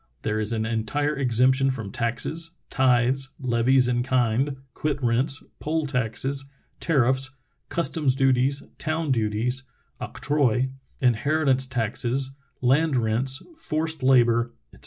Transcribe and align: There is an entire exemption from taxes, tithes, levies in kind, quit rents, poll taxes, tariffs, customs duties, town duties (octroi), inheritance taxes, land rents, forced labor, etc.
There 0.23 0.39
is 0.39 0.51
an 0.51 0.65
entire 0.65 1.15
exemption 1.15 1.69
from 1.69 1.91
taxes, 1.91 2.49
tithes, 2.71 3.35
levies 3.39 3.87
in 3.87 4.01
kind, 4.01 4.55
quit 4.73 4.97
rents, 5.03 5.43
poll 5.59 5.85
taxes, 5.85 6.45
tariffs, 6.79 7.29
customs 7.69 8.15
duties, 8.15 8.63
town 8.79 9.11
duties 9.11 9.61
(octroi), 10.01 10.71
inheritance 11.01 11.67
taxes, 11.67 12.31
land 12.61 12.95
rents, 12.97 13.43
forced 13.55 14.01
labor, 14.01 14.53
etc. 14.73 14.79